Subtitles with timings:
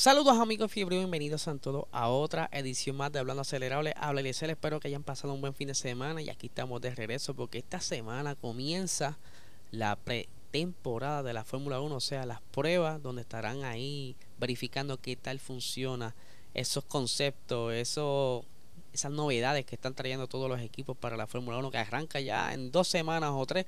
[0.00, 3.92] Saludos amigos fiebre, bienvenidos a todos a otra edición más de Hablando Acelerable.
[3.98, 6.94] Habla Eliezer, espero que hayan pasado un buen fin de semana y aquí estamos de
[6.94, 9.18] regreso porque esta semana comienza
[9.70, 15.16] la pretemporada de la Fórmula 1, o sea, las pruebas donde estarán ahí verificando qué
[15.16, 16.14] tal funciona
[16.54, 18.46] esos conceptos, esos,
[18.94, 22.54] esas novedades que están trayendo todos los equipos para la Fórmula 1 que arranca ya
[22.54, 23.66] en dos semanas o tres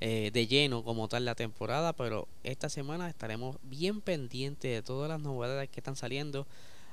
[0.00, 5.08] eh, de lleno como tal la temporada, pero esta semana estaremos bien pendientes de todas
[5.08, 6.46] las novedades que están saliendo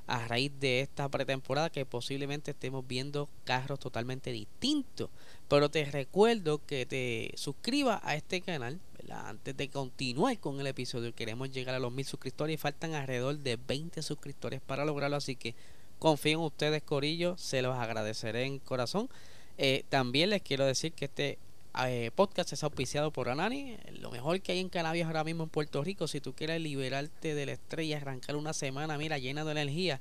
[0.08, 5.10] a raíz de esta pretemporada que posiblemente estemos viendo carros totalmente distintos.
[5.48, 8.80] Pero te recuerdo que te suscribas a este canal
[9.12, 11.14] antes de continuar con el episodio.
[11.14, 15.18] Queremos llegar a los mil suscriptores y faltan alrededor de 20 suscriptores para lograrlo.
[15.18, 15.56] Así que
[16.00, 17.38] confío en ustedes, Corillo.
[17.38, 19.10] Se los agradeceré en corazón.
[19.58, 21.40] Eh, también les quiero decir que este
[21.84, 23.78] eh, podcast es auspiciado por Anani.
[24.00, 26.08] Lo mejor que hay en cannabis ahora mismo en Puerto Rico.
[26.08, 30.00] Si tú quieres liberarte de la estrella, arrancar una semana, mira, llena de energía,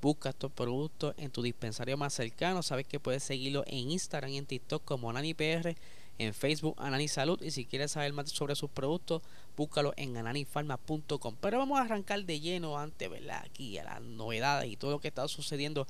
[0.00, 2.62] busca estos productos en tu dispensario más cercano.
[2.62, 5.76] Sabes que puedes seguirlo en Instagram y en TikTok como AnaniPR,
[6.18, 7.40] en Facebook Anani Salud.
[7.42, 9.22] Y si quieres saber más sobre sus productos,
[9.56, 11.36] búscalo en ananifarma.com.
[11.40, 13.42] Pero vamos a arrancar de lleno antes, ¿verdad?
[13.44, 15.86] Aquí a las novedades y todo lo que está sucediendo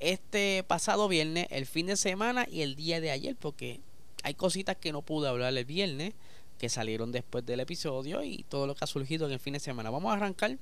[0.00, 3.80] este pasado viernes, el fin de semana y el día de ayer, porque
[4.26, 6.12] hay cositas que no pude hablar el viernes,
[6.58, 9.60] que salieron después del episodio y todo lo que ha surgido en el fin de
[9.60, 9.88] semana.
[9.88, 10.58] Vamos a arrancar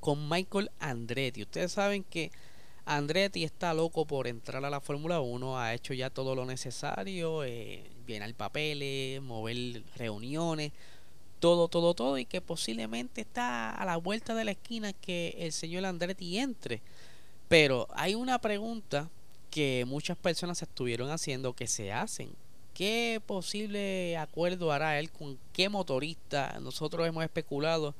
[0.00, 1.40] con Michael Andretti.
[1.40, 2.30] Ustedes saben que
[2.84, 7.42] Andretti está loco por entrar a la Fórmula 1, ha hecho ya todo lo necesario,
[7.42, 10.72] eh, llenar papeles, mover reuniones,
[11.38, 15.52] todo, todo, todo, y que posiblemente está a la vuelta de la esquina que el
[15.52, 16.82] señor Andretti entre.
[17.48, 19.08] Pero hay una pregunta
[19.50, 22.28] que muchas personas estuvieron haciendo, que se hacen
[22.78, 26.60] ¿Qué posible acuerdo hará él con qué motorista?
[26.60, 27.92] Nosotros hemos especulado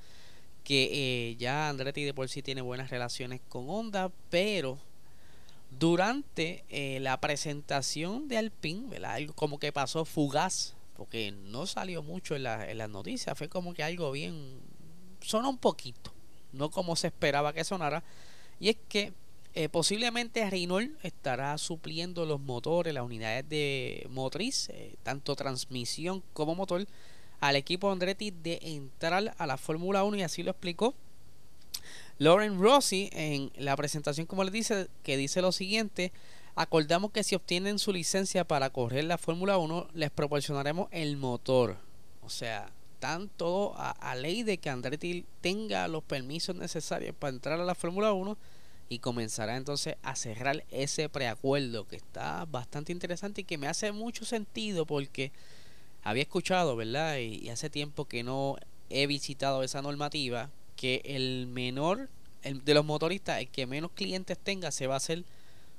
[0.62, 4.78] que eh, ya Andretti de por sí tiene buenas relaciones con Honda, pero
[5.76, 12.36] durante eh, la presentación de Alpine, algo como que pasó fugaz, porque no salió mucho
[12.36, 14.60] en, la, en las noticias, fue como que algo bien,
[15.20, 16.12] sonó un poquito,
[16.52, 18.04] no como se esperaba que sonara,
[18.60, 19.12] y es que
[19.58, 26.54] eh, posiblemente Renault estará supliendo los motores, las unidades de motriz, eh, tanto transmisión como
[26.54, 26.86] motor,
[27.40, 30.94] al equipo Andretti de entrar a la Fórmula 1 y así lo explicó
[32.18, 36.12] Lauren Rossi en la presentación, como le dice, que dice lo siguiente.
[36.54, 41.78] Acordamos que si obtienen su licencia para correr la Fórmula 1, les proporcionaremos el motor.
[42.22, 42.70] O sea,
[43.00, 47.74] tanto a, a ley de que Andretti tenga los permisos necesarios para entrar a la
[47.74, 48.38] Fórmula 1
[48.88, 53.92] y comenzará entonces a cerrar ese preacuerdo que está bastante interesante y que me hace
[53.92, 55.30] mucho sentido porque
[56.02, 57.18] había escuchado, ¿verdad?
[57.18, 58.56] Y, hace tiempo que no
[58.88, 62.08] he visitado esa normativa que el menor
[62.42, 65.24] el, de los motoristas, el que menos clientes tenga, se va a hacer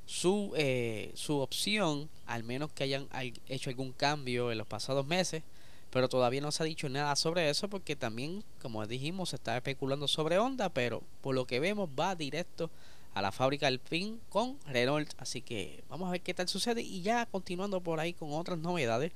[0.05, 3.07] su, eh, su opción, al menos que hayan
[3.47, 5.43] hecho algún cambio en los pasados meses.
[5.91, 9.57] Pero todavía no se ha dicho nada sobre eso porque también, como dijimos, se está
[9.57, 12.69] especulando sobre Honda, pero por lo que vemos va directo
[13.13, 15.11] a la fábrica del PIN con Renault.
[15.17, 16.81] Así que vamos a ver qué tal sucede.
[16.81, 19.11] Y ya continuando por ahí con otras novedades.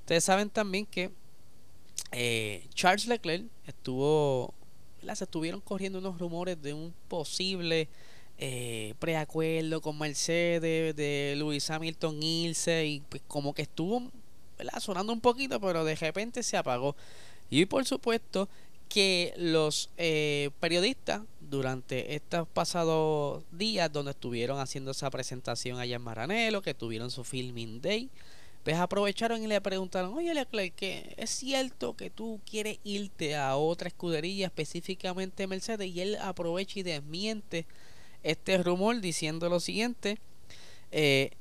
[0.00, 1.10] Ustedes saben también que
[2.12, 4.54] eh, Charles Leclerc estuvo.
[5.14, 7.88] Se estuvieron corriendo unos rumores de un posible
[8.38, 12.86] eh, preacuerdo con Mercedes, de Luis Hamilton Ilse.
[12.86, 14.10] Y pues como que estuvo
[14.80, 16.94] sonando un poquito, pero de repente se apagó.
[17.50, 18.48] Y por supuesto
[18.88, 21.22] que los eh, periodistas
[21.52, 27.24] durante estos pasados días donde estuvieron haciendo esa presentación allá en Maranelo, que tuvieron su
[27.24, 28.08] filming day,
[28.64, 33.54] pues aprovecharon y le preguntaron, oye Leclerc, que es cierto que tú quieres irte a
[33.56, 37.66] otra escudería, específicamente Mercedes, y él aprovecha y desmiente
[38.22, 40.18] este rumor diciendo lo siguiente,
[40.90, 41.32] eh,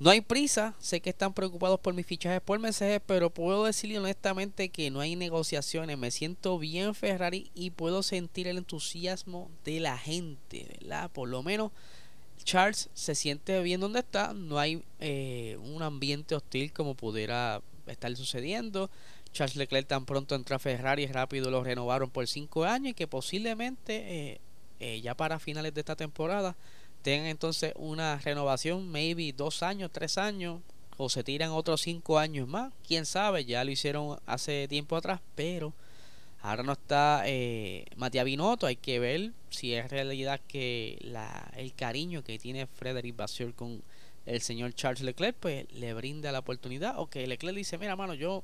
[0.00, 3.98] no hay prisa, sé que están preocupados por mis fichajes por Mercedes, pero puedo decirle
[3.98, 5.98] honestamente que no hay negociaciones.
[5.98, 11.10] Me siento bien Ferrari y puedo sentir el entusiasmo de la gente, ¿verdad?
[11.10, 11.72] Por lo menos
[12.44, 18.14] Charles se siente bien donde está, no hay eh, un ambiente hostil como pudiera estar
[18.16, 18.90] sucediendo.
[19.32, 23.08] Charles Leclerc tan pronto entró a Ferrari rápido lo renovaron por cinco años y que
[23.08, 24.40] posiblemente eh,
[24.78, 26.56] eh, ya para finales de esta temporada
[27.02, 30.60] tengan entonces una renovación, maybe dos años, tres años,
[30.96, 35.20] o se tiran otros cinco años más, quién sabe, ya lo hicieron hace tiempo atrás,
[35.36, 35.72] pero
[36.42, 41.72] ahora no está eh, Matías Binotto, hay que ver si es realidad que la, el
[41.72, 43.82] cariño que tiene Frederick Vasseur con
[44.26, 48.14] el señor Charles Leclerc, pues le brinda la oportunidad, o que Leclerc dice, mira mano,
[48.14, 48.42] yo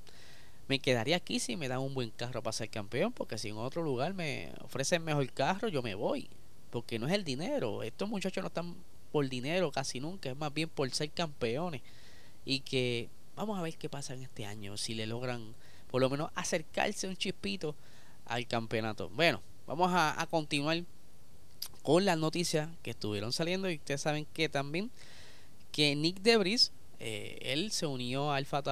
[0.68, 3.56] me quedaría aquí si me dan un buen carro para ser campeón, porque si en
[3.56, 6.30] otro lugar me ofrecen mejor carro, yo me voy
[6.74, 7.84] porque no es el dinero.
[7.84, 8.74] Estos muchachos no están
[9.12, 11.82] por dinero casi nunca, es más bien por ser campeones.
[12.44, 15.54] Y que vamos a ver qué pasa en este año, si le logran
[15.88, 17.76] por lo menos acercarse un chispito
[18.24, 19.08] al campeonato.
[19.10, 20.82] Bueno, vamos a, continuar
[21.84, 24.90] con las noticias que estuvieron saliendo y ustedes saben que también
[25.70, 28.64] que Nick Debris eh, él se unió a Alfa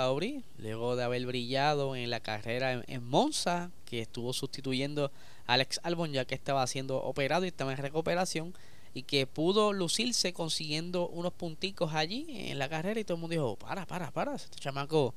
[0.59, 5.13] luego de haber brillado en la carrera en, en Monza que estuvo sustituyendo
[5.47, 8.55] Alex Albon ya que estaba siendo operado y estaba en recuperación
[8.95, 13.33] y que pudo lucirse consiguiendo unos punticos allí en la carrera y todo el mundo
[13.33, 15.15] dijo, para, para, para, este chamaco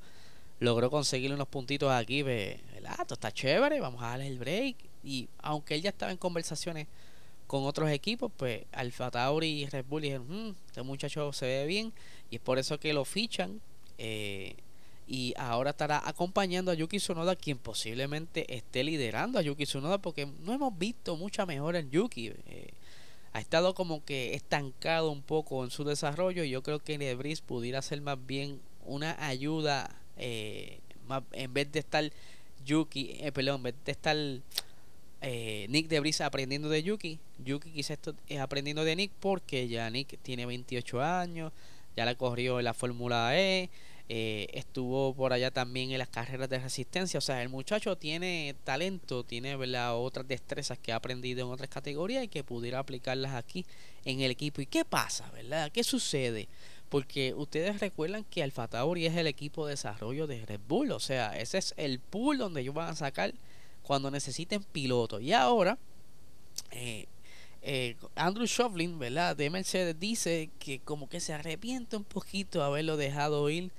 [0.60, 2.95] logró conseguir unos puntitos aquí, ¿verdad?
[3.00, 4.77] Esto está chévere, vamos a darle el break.
[5.04, 6.88] Y aunque él ya estaba en conversaciones
[7.48, 11.66] con otros equipos, pues Alfa Tauri y Red Bull dijeron, hmm, este muchacho se ve
[11.66, 11.94] bien
[12.30, 13.62] y es por eso que lo fichan.
[13.98, 14.56] Eh,
[15.07, 20.25] y ahora estará acompañando a Yuki Tsunoda quien posiblemente esté liderando a Yuki Tsunoda porque
[20.25, 22.34] no hemos visto mucha mejora en Yuki.
[22.48, 22.74] Eh,
[23.36, 27.42] ha estado como que estancado un poco en su desarrollo y yo creo que Nebris
[27.42, 30.80] pudiera ser más bien una ayuda eh,
[31.34, 32.10] en vez de estar
[32.66, 34.16] Yuki eh, perdón en vez de estar
[35.22, 38.00] eh, Nick Debris aprendiendo de Yuki Yuki quizás
[38.30, 41.51] es aprendiendo de Nick porque ya Nick tiene 28 años
[41.98, 43.69] ya la corrió en la Fórmula E
[44.07, 47.18] eh, estuvo por allá también en las carreras de resistencia.
[47.18, 52.24] O sea, el muchacho tiene talento, tiene otras destrezas que ha aprendido en otras categorías
[52.24, 53.66] y que pudiera aplicarlas aquí
[54.04, 54.62] en el equipo.
[54.62, 55.72] ¿Y qué pasa, verdad?
[55.72, 56.48] ¿Qué sucede?
[56.90, 60.92] Porque ustedes recuerdan que Alfa Tauri es el equipo de desarrollo de Red Bull.
[60.92, 63.34] O sea, ese es el pool donde ellos van a sacar
[63.81, 65.22] cuando necesiten pilotos.
[65.22, 65.80] Y ahora,
[66.72, 67.08] eh,
[67.63, 69.36] eh, Andrew Shovlin, ¿verdad?
[69.36, 73.72] De Mercedes dice que como que se arrepiente un poquito de haberlo dejado ir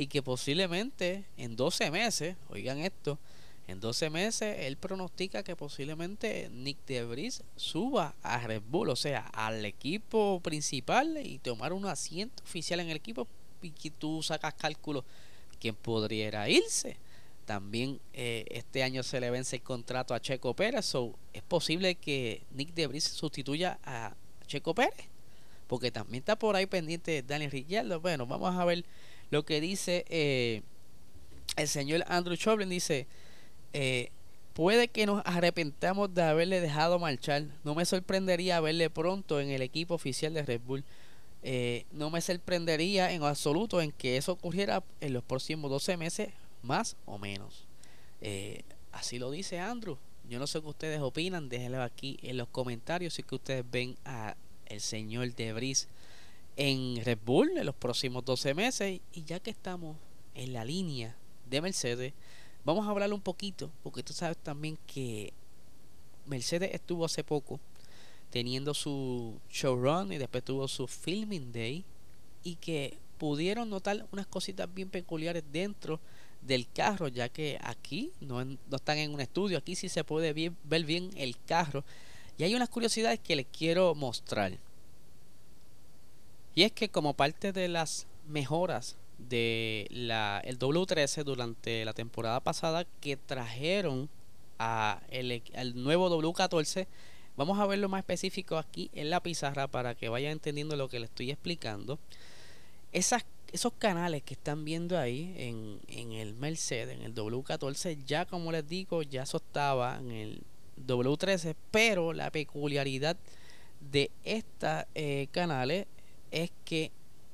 [0.00, 3.18] y que posiblemente en 12 meses, oigan esto,
[3.68, 9.26] en 12 meses él pronostica que posiblemente Nick Debris suba a Red Bull, o sea,
[9.34, 13.28] al equipo principal y tomar un asiento oficial en el equipo
[13.60, 15.04] y que tú sacas cálculos
[15.60, 16.96] quién podría irse.
[17.44, 21.96] También eh, este año se le vence el contrato a Checo Pérez, so es posible
[21.96, 24.14] que Nick Debris sustituya a
[24.46, 25.10] Checo Pérez,
[25.66, 28.00] porque también está por ahí pendiente Daniel Ricciardo.
[28.00, 28.82] Bueno, vamos a ver
[29.30, 30.62] lo que dice eh,
[31.56, 33.06] el señor Andrew Choplin dice,
[33.72, 34.10] eh,
[34.54, 37.44] puede que nos arrepentamos de haberle dejado marchar.
[37.64, 40.84] No me sorprendería verle pronto en el equipo oficial de Red Bull.
[41.42, 46.28] Eh, no me sorprendería en absoluto en que eso ocurriera en los próximos 12 meses,
[46.62, 47.66] más o menos.
[48.92, 49.96] así lo dice Andrew.
[50.28, 53.96] Yo no sé qué ustedes opinan, déjenlo aquí en los comentarios si que ustedes ven
[54.04, 54.36] a
[54.66, 55.88] el señor Debris
[56.60, 59.00] en Red Bull en los próximos 12 meses.
[59.14, 59.96] Y ya que estamos
[60.34, 61.16] en la línea
[61.48, 62.12] de Mercedes,
[62.66, 65.32] vamos a hablar un poquito, porque tú sabes también que
[66.26, 67.58] Mercedes estuvo hace poco
[68.28, 71.82] teniendo su showrun y después tuvo su filming day
[72.44, 75.98] y que pudieron notar unas cositas bien peculiares dentro
[76.42, 80.34] del carro, ya que aquí no, no están en un estudio, aquí sí se puede
[80.34, 81.84] ver bien el carro.
[82.36, 84.58] Y hay unas curiosidades que les quiero mostrar.
[86.54, 92.40] Y es que como parte de las mejoras de la, el W13 durante la temporada
[92.40, 94.08] pasada que trajeron
[94.58, 96.86] a el, al nuevo W14,
[97.36, 101.00] vamos a verlo más específico aquí en la pizarra para que vayan entendiendo lo que
[101.00, 101.98] le estoy explicando.
[102.92, 108.24] Esas, esos canales que están viendo ahí en, en el Mercedes, en el W14, ya
[108.26, 109.42] como les digo, ya eso
[109.98, 110.42] en el
[110.86, 113.16] W13, pero la peculiaridad
[113.80, 115.86] de estos eh, canales
[116.30, 116.92] es que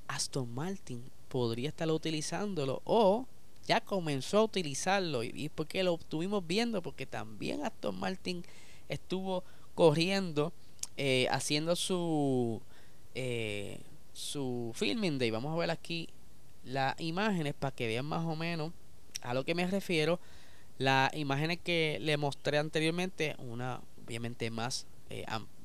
[0.09, 3.27] Aston Martin podría estar utilizándolo o
[3.67, 8.45] ya comenzó a utilizarlo y, porque lo estuvimos viendo porque también Aston Martin
[8.89, 9.43] estuvo
[9.75, 10.53] corriendo
[10.97, 12.63] eh, haciendo su
[13.15, 13.81] eh,
[14.13, 15.31] su filming day.
[15.31, 16.09] Vamos a ver aquí
[16.65, 18.73] las imágenes para que vean más o menos
[19.23, 20.21] a lo que me refiero.
[20.79, 25.56] Las imágenes que le mostré anteriormente una obviamente más eh, amplia,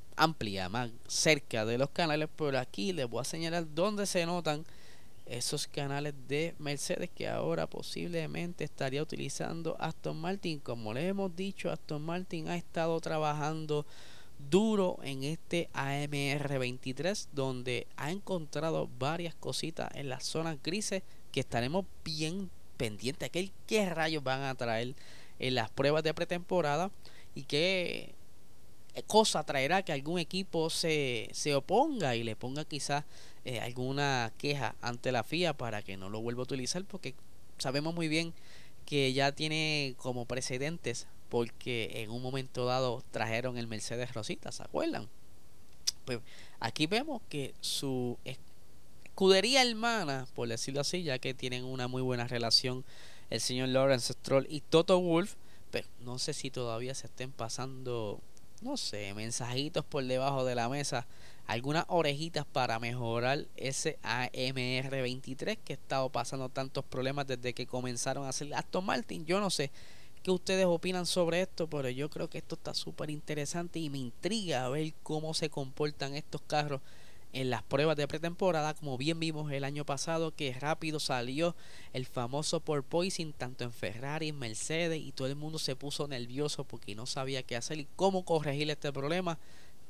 [0.69, 4.65] más cerca de los canales, pero aquí les voy a señalar dónde se notan
[5.25, 10.59] esos canales de Mercedes que ahora posiblemente estaría utilizando Aston Martin.
[10.59, 13.85] Como les hemos dicho, Aston Martin ha estado trabajando
[14.49, 21.41] duro en este AMR 23 donde ha encontrado varias cositas en las zonas grises que
[21.41, 24.95] estaremos bien pendientes de qué rayos van a traer
[25.39, 26.91] en las pruebas de pretemporada
[27.35, 28.13] y qué
[29.07, 33.05] cosa traerá que algún equipo se, se oponga y le ponga quizás
[33.45, 37.15] eh, alguna queja ante la FIA para que no lo vuelva a utilizar porque
[37.57, 38.33] sabemos muy bien
[38.85, 44.63] que ya tiene como precedentes porque en un momento dado trajeron el Mercedes Rosita, ¿se
[44.63, 45.07] acuerdan?
[46.03, 46.19] Pues
[46.59, 52.27] aquí vemos que su escudería hermana, por decirlo así, ya que tienen una muy buena
[52.27, 52.83] relación
[53.29, 55.35] el señor Lawrence Stroll y Toto Wolf,
[55.71, 58.19] pero no sé si todavía se estén pasando,
[58.61, 61.07] no sé, mensajitos por debajo de la mesa,
[61.47, 68.25] algunas orejitas para mejorar ese AMR23 que ha estado pasando tantos problemas desde que comenzaron
[68.25, 69.25] a hacer Aston Martin.
[69.25, 69.71] Yo no sé
[70.23, 73.97] qué ustedes opinan sobre esto, pero yo creo que esto está súper interesante y me
[73.97, 76.81] intriga ver cómo se comportan estos carros
[77.33, 81.55] en las pruebas de pretemporada, como bien vimos el año pasado, que rápido salió
[81.93, 86.63] el famoso porpoising tanto en Ferrari, en Mercedes, y todo el mundo se puso nervioso
[86.63, 89.37] porque no sabía qué hacer y cómo corregir este problema.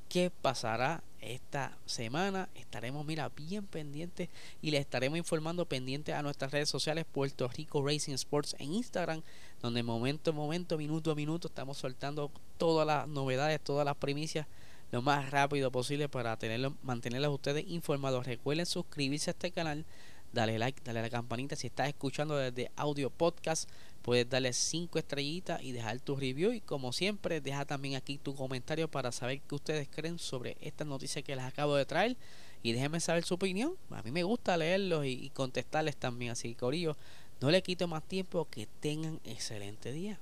[0.07, 2.49] ¿Qué pasará esta semana?
[2.55, 4.27] Estaremos, mira, bien pendientes
[4.61, 9.21] y le estaremos informando pendientes a nuestras redes sociales Puerto Rico Racing Sports en Instagram,
[9.61, 14.47] donde momento a momento, minuto a minuto, estamos soltando todas las novedades, todas las primicias
[14.91, 18.25] lo más rápido posible para tenerlo, mantenerlos ustedes informados.
[18.25, 19.85] Recuerden suscribirse a este canal,
[20.33, 21.55] dale like, dale la campanita.
[21.55, 23.69] Si estás escuchando desde audio podcast,
[24.01, 26.51] puedes darle 5 estrellitas y dejar tu review.
[26.51, 30.83] Y como siempre, deja también aquí tu comentario para saber qué ustedes creen sobre esta
[30.83, 32.17] noticia que les acabo de traer.
[32.61, 33.75] Y déjenme saber su opinión.
[33.91, 36.33] A mí me gusta leerlos y, y contestarles también.
[36.33, 36.97] Así que, Corillo,
[37.39, 38.47] no le quito más tiempo.
[38.51, 40.19] Que tengan excelente día.